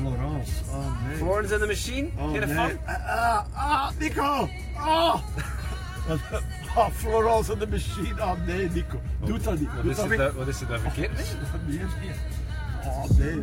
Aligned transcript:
Florence. 0.00 0.50
Oh 0.72 1.08
nee. 1.08 1.16
Florence 1.16 1.52
and 1.52 1.60
the 1.60 1.66
Machine? 1.66 2.12
Oh, 2.18 2.30
Geen 2.32 2.40
nee. 2.46 2.54
fan? 2.54 2.78
Ah, 2.86 3.44
ah, 3.54 3.90
Nico! 3.98 4.48
Ah! 4.76 5.22
Ah, 6.76 6.88
Florence 6.90 7.50
and 7.52 7.60
the 7.60 7.66
Machine. 7.66 8.14
Ah 8.20 8.34
nee, 8.46 8.68
Nico. 8.68 9.00
Doe 9.24 9.38
dat 9.38 9.58
niet. 9.58 9.68
Wat 9.74 9.82
Doe 9.82 9.90
is, 9.90 9.96
dat 9.96 10.04
er 10.04 10.10
niet. 10.10 10.18
daar, 10.18 10.32
wat 10.34 10.46
is 10.48 10.60
er 10.60 10.66
daar 10.66 10.78
verkeerd 10.78 11.12
mee? 11.12 11.24
Nee, 11.66 11.78
nee. 12.00 12.14
Oh 12.84 13.10
nee. 13.18 13.40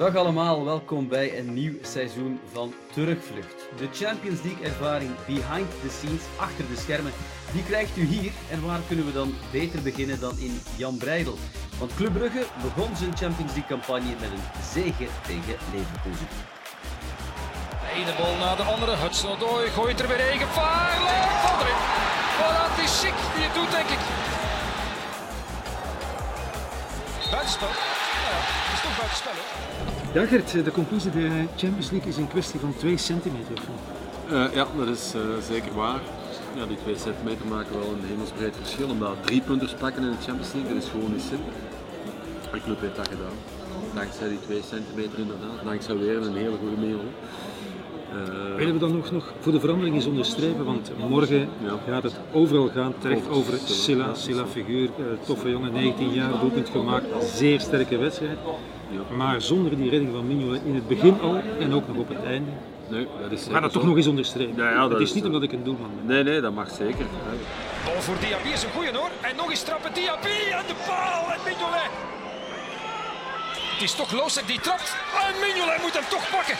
Dag 0.00 0.16
allemaal, 0.16 0.64
welkom 0.64 1.08
bij 1.08 1.38
een 1.38 1.54
nieuw 1.54 1.74
seizoen 1.82 2.40
van 2.52 2.74
Terugvlucht. 2.92 3.68
De 3.76 3.88
Champions 3.92 4.42
League 4.42 4.64
ervaring 4.64 5.10
behind 5.26 5.70
the 5.82 5.90
scenes, 5.90 6.22
achter 6.36 6.64
de 6.68 6.76
schermen, 6.76 7.12
die 7.52 7.64
krijgt 7.64 7.96
u 7.96 8.04
hier. 8.04 8.32
En 8.50 8.66
waar 8.66 8.80
kunnen 8.88 9.06
we 9.06 9.12
dan 9.12 9.34
beter 9.52 9.82
beginnen 9.82 10.20
dan 10.20 10.38
in 10.38 10.60
Jan 10.76 10.96
Breidel? 10.96 11.38
Want 11.78 11.94
Club 11.94 12.12
Brugge 12.12 12.44
begon 12.62 12.96
zijn 12.96 13.16
Champions 13.16 13.52
League 13.52 13.76
campagne 13.76 14.14
met 14.20 14.30
een 14.30 14.46
zege 14.72 15.06
tegen 15.26 15.56
Leverkusen. 15.72 16.28
De 17.80 17.90
ene 17.94 18.12
bal 18.18 18.36
na 18.36 18.54
de 18.54 18.62
andere. 18.62 18.96
Hudson 18.96 19.30
Odoi 19.30 19.68
gooit 19.68 20.00
er 20.00 20.08
weer 20.08 20.32
een 20.32 20.38
gevaarlijk. 20.38 21.28
Het 22.70 22.84
is 22.84 23.00
Sik 23.00 23.14
die 23.34 23.44
het 23.44 23.54
doet, 23.54 23.70
denk 23.70 23.88
ik. 23.96 24.02
Buitenspel. 27.30 27.68
Ja, 27.68 28.36
het 28.66 28.74
is 28.76 28.82
toch 28.82 28.96
buitenspel? 28.98 29.99
Ja, 30.14 30.26
Gert, 30.26 30.64
de 30.64 30.70
conclusie, 30.72 31.10
de 31.10 31.28
Champions 31.56 31.90
League 31.90 32.08
is 32.08 32.16
een 32.16 32.28
kwestie 32.28 32.60
van 32.60 32.74
2 32.76 32.96
centimeter. 32.96 33.58
Eh, 34.30 34.44
ja, 34.54 34.66
dat 34.78 34.88
is 34.88 35.12
eh, 35.14 35.20
zeker 35.50 35.74
waar. 35.74 36.00
Ja, 36.56 36.66
die 36.66 36.76
2 36.82 36.96
centimeter 36.96 37.46
maken 37.46 37.78
wel 37.78 37.88
een 37.92 38.08
hemelsbreed 38.08 38.56
verschil. 38.56 38.88
Omdat 38.88 39.16
drie 39.26 39.40
punters 39.40 39.72
pakken 39.74 40.02
in 40.02 40.10
de 40.10 40.16
Champions 40.26 40.52
League, 40.52 40.74
dat 40.74 40.82
is 40.82 40.88
gewoon 40.90 41.12
niet 41.12 41.22
simpel. 41.22 41.52
De 42.52 42.60
club 42.60 42.80
heeft 42.80 42.96
dat 42.96 43.08
gedaan. 43.08 43.36
Dankzij 43.94 44.28
die 44.28 44.40
2 44.40 44.60
centimeter 44.68 45.18
inderdaad. 45.18 45.64
Dankzij 45.64 45.96
weer 45.96 46.16
een 46.26 46.34
hele 46.36 46.56
goede 46.60 46.76
mail. 46.86 47.00
Eh, 48.12 48.56
Willen 48.56 48.72
we 48.72 48.78
dan 48.78 48.92
nog, 48.96 49.10
nog 49.10 49.32
voor 49.40 49.52
de 49.52 49.60
verandering 49.60 49.94
eens 49.94 50.06
onderstrepen, 50.06 50.64
want 50.64 50.90
morgen 51.08 51.38
Ja. 51.64 51.78
gaat 51.88 52.02
het 52.02 52.14
overal 52.32 52.68
gaan, 52.68 52.94
terecht 52.98 53.28
Over 53.28 53.36
over 53.54 53.58
Silla, 53.64 54.14
Silla. 54.14 54.46
figuur, 54.46 54.88
eh, 54.98 55.04
toffe 55.26 55.50
jongen, 55.50 55.72
19 55.72 56.12
jaar, 56.12 56.40
doelpunt 56.40 56.68
gemaakt, 56.68 57.06
zeer 57.34 57.60
sterke 57.60 57.96
wedstrijd. 57.98 58.38
Ja. 58.90 59.16
Maar 59.16 59.42
zonder 59.42 59.76
die 59.76 59.90
redding 59.90 60.10
van 60.12 60.26
Mignolet 60.26 60.60
in 60.64 60.74
het 60.74 60.88
begin 60.88 61.20
al 61.20 61.40
en 61.58 61.72
ook 61.72 61.88
nog 61.88 61.96
op 61.96 62.08
het 62.08 62.24
einde. 62.24 62.50
nee, 62.88 63.06
dat 63.22 63.30
is 63.30 63.30
We 63.30 63.36
zeker 63.36 63.52
gaan 63.52 63.62
dat 63.62 63.72
toch 63.72 63.84
nog 63.84 63.96
eens 63.96 64.06
onderstrepen. 64.06 64.56
Ja, 64.56 64.88
het 64.88 65.00
is 65.00 65.08
is, 65.08 65.14
niet 65.14 65.24
omdat 65.24 65.42
ik 65.42 65.52
een 65.52 65.64
doelman 65.64 65.90
ben. 65.96 66.06
Nee, 66.06 66.22
nee, 66.22 66.40
dat 66.40 66.52
mag 66.52 66.70
zeker. 66.70 67.06
Bal 67.84 68.00
voor 68.00 68.14
Diaby 68.20 68.48
is 68.48 68.62
een 68.62 68.70
goeie 68.70 68.92
hoor. 68.92 69.10
En 69.20 69.36
nog 69.36 69.50
eens 69.50 69.62
trappen 69.62 69.94
Diaby 69.94 70.38
en 70.58 70.66
de 70.66 70.74
paal 70.86 71.32
en 71.32 71.40
Mignolet. 71.44 71.90
Het 73.72 73.82
is 73.82 73.94
toch 73.94 74.12
Losek 74.12 74.46
die 74.46 74.60
trapt. 74.60 74.96
En 75.26 75.34
Mignolet 75.40 75.82
moet 75.82 75.94
hem 75.94 76.08
toch 76.10 76.30
pakken. 76.30 76.56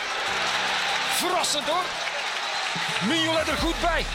Verrassend 1.21 1.67
hoor. 1.69 1.85
Mignolet 3.07 3.47
er 3.47 3.57
goed 3.57 3.79
bij. 3.81 4.05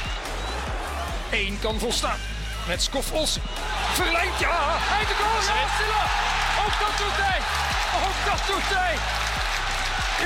Eén 1.30 1.58
kan 1.60 1.78
volstaan. 1.78 2.18
Met 2.68 2.82
Skof 2.82 3.12
Olsen. 3.12 3.42
Verlengt, 3.92 4.38
ja. 4.38 4.58
Hij 4.92 5.04
de 5.10 5.14
goal. 5.20 5.36
Ook 6.64 6.74
dat 6.80 6.98
doet 6.98 7.16
hij. 7.24 7.65
Ook 8.04 8.18
dat 8.30 8.40
doet 8.50 8.68
hij. 8.78 8.94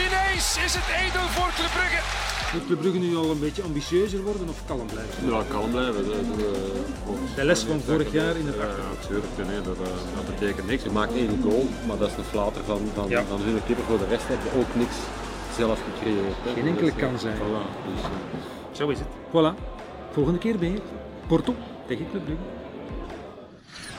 Ineens 0.04 0.46
is 0.66 0.74
het 0.78 0.88
1-0 1.14 1.30
voor 1.36 1.50
Club 1.58 1.70
Brugge. 1.76 2.00
Moet 2.52 2.66
Club 2.66 2.80
Brugge 2.80 2.98
nu 2.98 3.16
al 3.16 3.30
een 3.30 3.40
beetje 3.46 3.62
ambitieuzer 3.62 4.22
worden 4.22 4.48
of 4.48 4.58
kalm 4.66 4.86
blijven? 4.86 5.30
Ja, 5.30 5.42
kalm 5.48 5.70
blijven. 5.70 6.04
Dat, 6.06 6.14
volgens- 7.04 7.34
De 7.34 7.44
les 7.44 7.62
van 7.62 7.80
vorig 7.80 8.12
jaar 8.12 8.36
in 8.36 8.46
het 8.46 8.56
Ja, 8.56 8.68
natuurlijk. 8.96 9.32
Nee, 9.50 9.60
dat, 9.60 9.76
eh, 9.76 9.92
dat 10.16 10.26
betekent 10.34 10.66
niks. 10.66 10.82
Je 10.82 10.90
maakt 10.90 11.12
één 11.14 11.40
goal, 11.42 11.68
maar 11.86 11.98
dat 11.98 12.08
is 12.08 12.16
de 12.16 12.22
flater 12.22 12.62
van, 12.64 12.80
van, 12.94 13.08
Ja. 13.08 13.22
van 13.28 13.40
hun 13.40 13.60
keeper. 13.66 13.84
Voor 13.84 13.98
de 13.98 14.06
rest 14.14 14.28
heb 14.28 14.38
je 14.44 14.58
ook 14.60 14.70
niks 14.82 14.96
zelf 15.56 15.78
gecreëerd. 15.88 16.36
hè. 16.44 16.52
Geen 16.52 16.66
enkele 16.66 16.90
Dus, 16.92 17.00
eh, 17.00 17.06
kans 17.08 17.24
eigenlijk. 17.24 17.54
Voilà. 17.54 17.84
Dus, 17.94 18.02
eh, 18.02 18.78
Zo 18.78 18.88
is 18.88 18.98
het. 18.98 19.08
Voilà. 19.34 19.52
Volgende 20.12 20.38
keer 20.38 20.58
weer 20.58 20.80
Porto 21.26 21.54
tegen 21.86 22.06
Club 22.10 22.24
Brugge. 22.24 22.42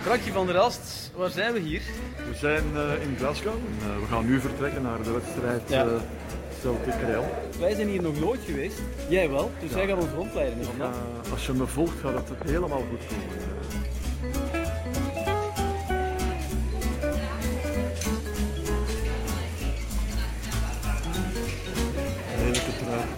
Frankie 0.02 0.32
van 0.32 0.46
der 0.46 0.56
Elst, 0.56 1.12
waar 1.16 1.30
zijn 1.30 1.54
we 1.54 1.60
hier? 1.60 1.82
We 2.30 2.36
zijn 2.36 2.64
eh, 2.76 3.02
in 3.04 3.16
Glasgow. 3.18 3.54
En, 3.54 3.90
eh, 3.94 4.00
we 4.00 4.06
gaan 4.10 4.26
nu 4.26 4.40
vertrekken 4.40 4.82
naar 4.82 5.04
de 5.04 5.12
wedstrijd 5.12 5.62
Ja. 5.70 5.84
eh, 5.86 5.92
Celtic 6.62 6.94
Real. 7.08 7.26
Wij 7.60 7.76
zijn 7.76 7.88
hier 7.88 8.02
nog 8.02 8.20
nooit 8.20 8.40
geweest. 8.46 8.80
Jij 9.10 9.30
wel, 9.30 9.52
dus 9.60 9.72
jij 9.74 9.88
gaat 9.88 9.98
ons 10.02 10.12
rondleiden 10.16 10.66
vandaag. 10.66 10.96
als 11.32 11.46
je 11.46 11.54
me 11.54 11.68
volgt, 11.68 12.00
gaat 12.00 12.30
het 12.30 12.50
helemaal 12.50 12.84
goed 12.90 13.00
komen. 13.10 13.40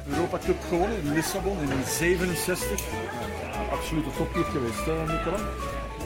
Europa 0.10 0.38
Cup 0.46 0.56
gewonnen 0.70 0.98
in 1.04 1.14
Lissabon 1.14 1.58
in 1.62 1.84
67. 1.88 2.82
Ja, 3.42 3.62
absolute 3.72 4.10
topclub 4.18 4.46
geweest, 4.46 4.86
hè, 4.86 5.14
Nicola. 5.14 5.38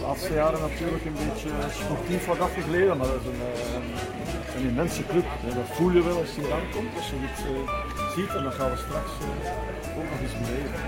Laatste 0.07 0.33
jaren 0.33 0.59
natuurlijk 0.59 1.05
een 1.05 1.13
beetje 1.13 1.49
sportief 1.71 2.25
wat 2.25 2.39
afgegleden, 2.39 2.97
maar 2.97 3.07
dat 3.07 3.19
is 3.21 3.25
een, 3.25 3.41
eh, 3.41 4.55
een, 4.55 4.67
immense 4.67 5.05
club. 5.05 5.25
Dat 5.55 5.75
voel 5.75 5.91
je 5.91 6.03
wel 6.03 6.17
als 6.17 6.35
je 6.35 6.41
hier 6.41 6.53
aankomt, 6.53 6.95
als 6.95 7.09
je 7.09 7.19
dit 7.19 7.45
eh, 7.45 8.15
ziet. 8.15 8.29
En 8.35 8.43
dat 8.43 8.53
gaan 8.53 8.71
we 8.71 8.77
straks 8.77 9.11
eh, 9.21 9.97
ook 9.97 10.09
nog 10.11 10.19
eens 10.21 10.37
beleven. 10.39 10.79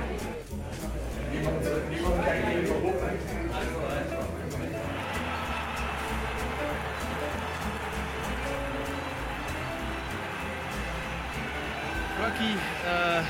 Frankie, 12.17 12.55
eh, 12.85 13.25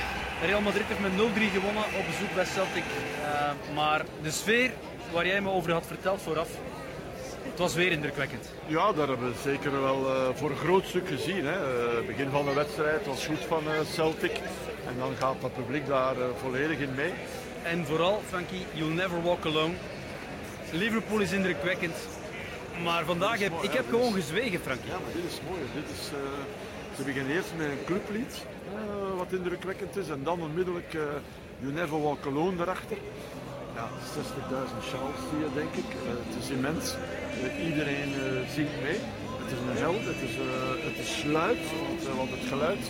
Real 0.45 0.61
Madrid 0.61 0.85
heeft 0.87 0.99
met 0.99 1.15
0-3 1.15 1.49
gewonnen 1.49 1.83
op 1.83 2.05
bezoek 2.05 2.33
bij 2.35 2.45
Celtic. 2.45 2.83
Eh, 3.23 3.75
maar 3.75 4.05
de 4.21 4.31
sfeer 4.31 4.71
waar 5.11 5.27
jij 5.27 5.41
me 5.41 5.49
over 5.49 5.71
had 5.71 5.85
verteld 5.85 6.21
vooraf, 6.21 6.49
het 7.43 7.59
was 7.59 7.73
weer 7.73 7.91
indrukwekkend. 7.91 8.49
Ja, 8.67 8.93
daar 8.93 9.07
hebben 9.07 9.31
we 9.31 9.39
zeker 9.43 9.81
wel 9.81 10.15
eh, 10.15 10.29
voor 10.35 10.49
een 10.49 10.57
groot 10.57 10.85
stuk 10.85 11.07
gezien. 11.07 11.45
Hè. 11.45 11.53
Eh, 11.53 12.05
begin 12.05 12.29
van 12.29 12.45
de 12.45 12.53
wedstrijd 12.53 13.05
was 13.05 13.25
goed 13.25 13.45
van 13.47 13.63
eh, 13.67 13.79
Celtic. 13.93 14.31
En 14.87 14.95
dan 14.97 15.15
gaat 15.15 15.41
dat 15.41 15.53
publiek 15.53 15.87
daar 15.87 16.15
volledig 16.41 16.79
in 16.79 16.95
mee. 16.95 17.13
En 17.63 17.85
vooral, 17.85 18.21
Frankie, 18.27 18.65
you'll 18.73 18.93
never 18.93 19.23
walk 19.23 19.45
alone. 19.45 19.73
Liverpool 20.71 21.19
is 21.19 21.31
indrukwekkend. 21.31 21.95
Maar 22.83 23.05
vandaag 23.05 23.39
heb 23.39 23.51
ik 23.61 23.71
heb 23.71 23.85
gewoon 23.89 24.13
gezwegen, 24.13 24.59
Frankie. 24.59 24.89
Ja, 24.89 24.97
maar 25.03 25.13
dit 25.13 25.31
is 25.31 25.39
mooi. 25.47 25.59
Dit 25.73 25.97
is, 25.97 26.05
ze 26.95 27.03
beginnen 27.03 27.35
eerst 27.35 27.51
met 27.57 27.67
een 27.67 27.83
clublied, 27.85 28.45
wat 29.17 29.31
indrukwekkend 29.31 29.97
is. 29.97 30.09
En 30.09 30.23
dan 30.23 30.41
onmiddellijk 30.41 30.97
You 31.59 31.73
Never 31.73 32.01
Walk 32.01 32.25
Alone 32.25 32.55
daarachter. 32.55 32.97
Ja, 33.79 33.87
60.000 33.87 34.83
sjaals 34.89 35.19
zie 35.29 35.39
je, 35.45 35.49
denk 35.61 35.73
ik. 35.83 35.89
Eh, 35.89 36.09
het 36.25 36.33
is 36.41 36.47
immens. 36.57 36.85
Eh, 36.95 37.67
iedereen 37.67 38.11
eh, 38.23 38.49
zingt 38.55 38.77
mee. 38.85 38.99
Het 39.41 39.49
is 39.55 39.59
een 39.65 39.79
held, 39.85 40.03
het 40.13 40.21
is, 40.27 40.35
het 40.89 40.97
is 41.03 41.09
sluit, 41.23 41.63
want, 42.19 42.29
het 42.37 42.45
geluid 42.53 42.83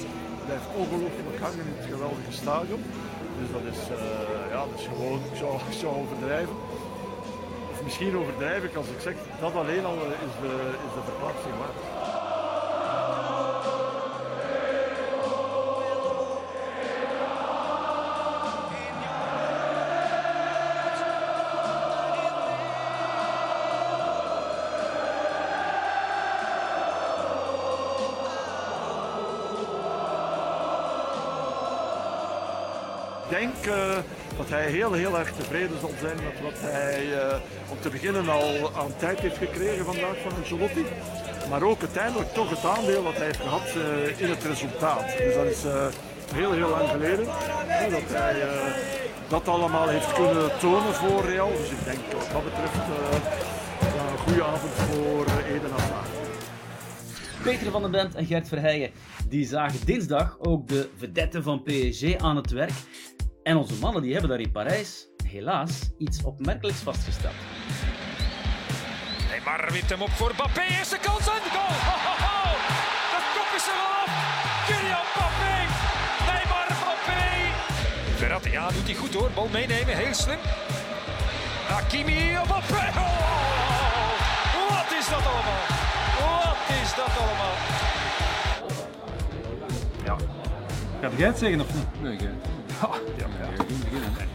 blijft 0.45 0.67
ongelooflijk 0.81 1.39
hangen 1.45 1.65
in 1.69 1.75
het 1.79 1.87
geweldige 1.93 2.33
stadion. 2.41 2.81
Dus 3.39 3.49
dat 3.55 3.65
is, 3.73 3.79
ja, 4.53 4.61
dat 4.69 4.79
is 4.79 4.87
gewoon, 4.91 5.19
ik 5.31 5.37
zou, 5.81 5.91
overdrijven. 6.01 6.55
Of 7.71 7.77
misschien 7.87 8.17
overdrijf 8.21 8.61
ik 8.63 8.75
als 8.75 8.89
ik 8.95 9.01
zeg, 9.07 9.15
dat 9.39 9.53
alleen 9.61 9.85
al 9.91 9.99
is 10.27 10.35
de, 10.43 10.53
is 10.87 10.93
de 10.97 11.03
verplaatsing 11.09 11.55
waard. 11.61 11.98
Denk 33.29 33.55
eh, 33.65 33.97
dat 34.37 34.49
hij 34.49 34.65
heel, 34.65 34.93
heel 34.93 35.19
erg 35.19 35.31
tevreden 35.31 35.79
zal 35.79 35.93
zijn 36.01 36.15
met 36.15 36.41
wat 36.43 36.59
hij 36.59 37.19
eh, 37.19 37.37
om 37.69 37.79
te 37.79 37.89
beginnen 37.89 38.29
al 38.29 38.71
aan 38.75 38.97
tijd 38.97 39.19
heeft 39.19 39.37
gekregen 39.37 39.85
vandaag 39.85 40.17
van 40.23 40.31
Ancelotti. 40.35 40.85
Maar 41.49 41.63
ook 41.63 41.79
uiteindelijk 41.79 42.33
toch 42.33 42.49
het 42.49 42.65
aandeel 42.65 43.03
dat 43.03 43.15
hij 43.15 43.25
heeft 43.25 43.39
gehad 43.39 43.67
eh, 43.67 44.21
in 44.21 44.29
het 44.29 44.43
resultaat. 44.43 45.17
Dus 45.17 45.35
dat 45.35 45.45
is 45.45 45.63
heel, 46.33 46.51
heel 46.51 46.69
lang 46.69 46.89
geleden 46.89 47.25
dat 47.89 48.07
hij 48.07 48.35
dat 49.27 49.47
allemaal 49.47 49.87
heeft 49.87 50.13
kunnen 50.13 50.59
tonen 50.59 50.93
voor 50.93 51.25
Real. 51.25 51.51
Dus 51.57 51.69
ik 51.69 51.83
denk 51.83 51.99
wat 52.13 52.29
dat 52.31 52.43
betreft 52.43 52.75
een 53.81 54.17
goede 54.17 54.43
avond 54.43 54.71
voor 54.73 55.25
Eden 55.53 55.71
Hazard. 55.71 56.07
Peter 57.43 57.71
van 57.71 57.81
den 57.81 57.91
Bent 57.91 58.15
en 58.15 58.25
Gert 58.25 58.47
Verheijen 58.47 58.91
die 59.29 59.45
zagen 59.45 59.85
dinsdag 59.85 60.37
ook 60.39 60.67
de 60.67 60.89
vedette 60.97 61.43
van 61.43 61.63
PSG 61.63 62.17
aan 62.17 62.35
het 62.35 62.51
werk. 62.51 62.71
En 63.49 63.57
onze 63.57 63.73
mannen 63.73 64.01
die 64.01 64.11
hebben 64.11 64.29
daar 64.29 64.39
in 64.39 64.51
Parijs 64.51 65.07
helaas 65.23 65.89
iets 65.97 66.23
opmerkelijks 66.23 66.79
vastgesteld. 66.79 67.33
Neymar 69.29 69.71
wint 69.71 69.89
hem 69.89 70.01
op 70.01 70.09
voor 70.09 70.31
Mbappé. 70.33 70.61
Eerste 70.61 70.97
kans 71.01 71.27
en 71.27 71.43
goal. 71.55 71.75
Ho, 71.89 71.95
ho, 72.05 72.13
ho. 72.25 72.41
De 73.13 73.19
kop 73.35 73.49
is 73.59 73.67
er 73.71 73.79
af. 73.99 74.11
Kylian 74.67 75.05
Mbappé. 75.13 75.55
Neymar 76.29 76.67
Mbappé. 76.79 77.21
Verratti, 78.15 78.51
ja, 78.51 78.71
doet 78.71 78.85
hij 78.85 78.95
goed 78.95 79.13
hoor. 79.13 79.29
Bal 79.35 79.47
meenemen, 79.51 79.95
heel 79.97 80.13
slim. 80.13 80.39
Hakimi, 81.67 82.21
Mbappé. 82.45 82.83
Oh, 83.05 84.69
wat 84.69 84.89
is 84.99 85.07
dat 85.09 85.25
allemaal? 85.31 85.63
Wat 86.19 86.61
is 86.81 86.89
dat 86.95 87.13
allemaal? 87.21 87.57
Gaat 91.01 91.11
jij 91.17 91.27
het 91.27 91.37
zeggen 91.37 91.59
of 91.61 91.73
niet? 91.73 92.01
Nee, 92.01 92.17
jij. 92.17 92.58
Ja, 92.81 92.89
Ja. 93.17 93.27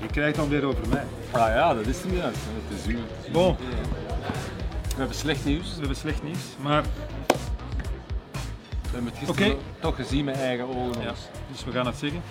Je 0.00 0.06
krijgt 0.06 0.36
dan 0.36 0.48
weer 0.48 0.64
over 0.64 0.88
mij. 0.88 1.04
Ah 1.30 1.48
ja, 1.48 1.74
dat 1.74 1.86
is 1.86 2.02
hem 2.02 2.14
juist. 2.14 2.38
Het 2.68 2.78
is 2.78 2.86
u. 2.86 2.96
het 2.96 3.26
is 3.26 3.30
Bon. 3.32 3.56
We 4.88 4.94
hebben 5.00 5.16
slecht 5.16 5.44
nieuws. 5.44 5.70
We 5.72 5.78
hebben 5.78 5.96
slecht 5.96 6.22
nieuws, 6.22 6.38
maar 6.62 6.82
We 6.82 6.88
hebben 9.00 9.10
het 9.10 9.18
gisteren 9.28 9.58
toch 9.80 9.96
gezien 9.96 10.24
met 10.24 10.36
eigen 10.36 10.68
ogen. 10.68 11.02
ja, 11.02 11.12
dus 11.50 11.64
we 11.64 11.72
gaan 11.72 11.86
het 11.86 11.96
zeggen. 11.98 12.22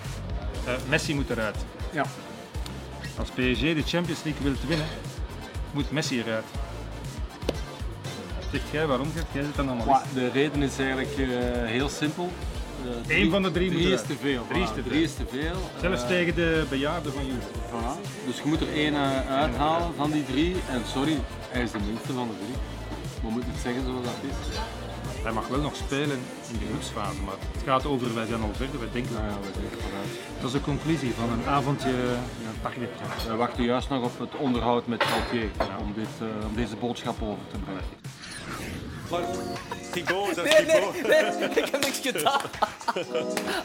Eh, 0.66 0.72
Messi 0.88 1.14
moet 1.14 1.30
eruit. 1.30 1.56
Ja. 1.90 2.04
Als 3.18 3.28
PSG 3.28 3.60
de 3.60 3.82
Champions 3.86 4.22
League 4.24 4.42
wilt 4.42 4.66
winnen, 4.66 4.86
moet 5.72 5.90
Messi 5.90 6.20
eruit. 6.20 6.44
Zegt 8.52 8.64
jij 8.70 8.86
waarom? 8.86 9.08
Jij 9.32 9.42
zit 9.42 9.56
dan 9.56 9.68
allemaal 9.68 10.02
de 10.14 10.30
reden 10.30 10.62
is 10.62 10.78
eigenlijk 10.78 11.18
eh, 11.18 11.28
heel 11.64 11.88
simpel. 11.88 12.30
Eén 13.08 13.30
van 13.30 13.42
de 13.42 13.50
drie 13.50 13.70
Drie 13.70 13.92
is 13.92 14.02
te 14.02 14.16
veel. 14.20 14.42
Drie 14.48 14.62
is 14.62 14.68
te 14.74 14.82
Drie 14.82 15.02
is 15.02 15.14
te 15.14 15.24
veel. 15.30 15.56
Zelfs 15.80 16.02
Eh, 16.02 16.08
tegen 16.08 16.34
de 16.34 16.64
bejaarden 16.68 17.12
van 17.12 17.24
jullie. 17.26 17.40
voilà. 17.70 18.26
Dus 18.26 18.36
je 18.36 18.42
moet 18.44 18.60
er 18.60 18.72
één 18.72 18.94
eh, 18.94 19.28
uithalen 19.36 19.94
van 19.96 20.10
die 20.10 20.24
drie. 20.24 20.54
En 20.70 20.82
sorry, 20.86 21.16
hij 21.48 21.62
is 21.62 21.70
de 21.70 21.78
minste 21.86 22.12
van 22.12 22.28
de 22.28 22.34
drie. 22.44 22.54
We 23.22 23.30
moeten 23.30 23.50
het 23.52 23.60
zeggen 23.60 23.82
zoals 23.84 24.04
dat 24.04 24.20
is. 24.30 24.56
Hij 25.22 25.32
mag 25.32 25.48
wel 25.48 25.60
nog 25.60 25.76
spelen 25.76 26.18
in 26.52 26.58
de 26.58 26.66
groepsfase, 26.70 27.20
maar 27.24 27.34
het 27.52 27.62
gaat 27.66 27.86
over, 27.86 28.14
wij 28.14 28.26
zijn 28.26 28.42
al 28.42 28.50
verder, 28.52 28.78
wij 28.80 28.88
denken. 28.92 29.12
Nou 29.14 29.24
ja, 29.26 29.36
we 29.42 29.60
denken 29.60 29.78
vooruit. 29.80 30.08
Dat 30.40 30.46
is 30.46 30.52
de 30.52 30.60
conclusie 30.60 31.12
van 31.20 31.28
een 31.32 31.46
avondje 31.46 31.90
ja, 32.44 32.50
pakket. 32.62 32.90
We 33.28 33.34
wachten 33.36 33.64
juist 33.64 33.88
nog 33.88 34.04
op 34.04 34.18
het 34.18 34.34
onderhoud 34.38 34.86
met 34.86 35.04
Galtier 35.04 35.48
om, 35.80 35.92
dit, 35.94 36.08
eh, 36.20 36.46
om 36.48 36.54
deze 36.54 36.76
boodschap 36.76 37.22
over 37.22 37.44
te 37.50 37.58
brengen. 37.64 37.84
Nee, 40.44 40.64
nee, 40.66 40.80
nee, 41.38 41.48
ik 41.48 41.68
heb 41.70 41.84
niks 41.84 41.98
gedaan. 42.02 42.40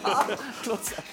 Ah, 0.01 0.27
klootzak. 0.61 1.03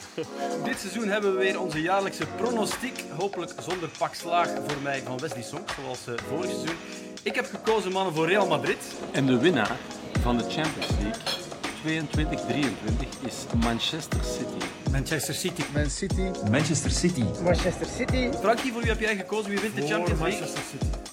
Dit 0.64 0.78
seizoen 0.80 1.08
hebben 1.08 1.32
we 1.32 1.38
weer 1.38 1.60
onze 1.60 1.82
jaarlijkse 1.82 2.26
pronostiek. 2.36 3.04
Hopelijk 3.18 3.52
zonder 3.68 3.88
pak 3.98 4.14
slaag 4.14 4.48
voor 4.48 4.82
mij 4.82 5.02
van 5.04 5.18
Wesley 5.18 5.42
Song, 5.42 5.62
zoals 5.80 6.06
eh, 6.06 6.14
vorig 6.28 6.50
seizoen. 6.50 6.76
Ik 7.22 7.34
heb 7.34 7.46
gekozen 7.50 7.92
mannen 7.92 8.14
voor 8.14 8.26
Real 8.26 8.46
Madrid. 8.46 8.78
En 9.12 9.26
de 9.26 9.38
winnaar 9.38 9.76
van 10.22 10.36
de 10.38 10.42
Champions 10.42 10.86
League 11.00 11.44
22-23 11.86 13.26
is 13.26 13.34
Manchester 13.62 14.20
City. 14.24 14.64
Manchester 14.90 15.34
City. 15.34 15.62
Man 15.74 15.90
City. 15.90 16.30
Manchester 16.50 16.90
City. 16.90 17.24
Manchester 17.42 17.86
City. 17.96 18.30
Frankie, 18.40 18.72
voor 18.72 18.80
wie 18.80 18.90
heb 18.90 19.00
jij 19.00 19.16
gekozen? 19.16 19.50
Wie 19.50 19.60
wint 19.60 19.74
de 19.74 19.86
Champions 19.86 20.20
League? 20.20 20.38
Manchester 20.38 20.62
City. 20.70 21.05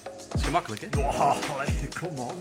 Dat 0.44 0.52
is 0.52 0.60
gemakkelijk, 0.60 0.94
hè? 0.94 1.00
Oh, 1.00 1.36
kom 2.00 2.18
on 2.18 2.26
man. 2.26 2.36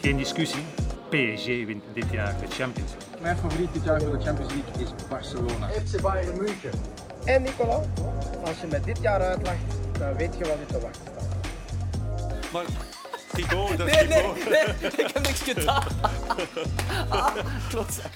Geen 0.00 0.16
discussie. 0.16 0.62
PSG 1.08 1.46
wint 1.46 1.84
dit 1.92 2.10
jaar 2.10 2.34
de 2.40 2.46
Champions 2.48 2.90
League. 2.90 3.20
Mijn 3.20 3.36
favoriet 3.36 3.72
dit 3.72 3.84
jaar 3.84 4.00
voor 4.00 4.18
de 4.18 4.24
Champions 4.24 4.52
League 4.52 4.82
is 4.82 5.08
Barcelona. 5.08 5.68
FC 5.68 6.00
Bayern 6.00 6.36
München. 6.36 6.70
En 7.24 7.42
Nicola, 7.42 7.80
als 8.44 8.60
je 8.60 8.66
met 8.66 8.84
dit 8.84 8.98
jaar 9.00 9.20
uitlacht, 9.20 9.58
dan 9.98 10.16
weet 10.16 10.34
je 10.38 10.44
wat 10.44 10.56
je 10.58 10.66
te 10.66 10.80
wachten 10.80 11.02
staat. 11.02 11.24
Nee, 13.76 13.86
nee, 13.86 14.06
nee, 14.06 14.62
ik 14.96 15.10
heb 15.12 15.22
niks 15.22 15.40
gedaan. 15.42 15.84
Ah, 17.08 17.34
klootzak. 17.68 18.10